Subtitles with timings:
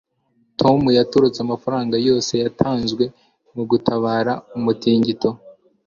[0.59, 3.03] tom yatorotse amafaranga yose yatanzwe
[3.55, 5.29] mu gutabara umutingito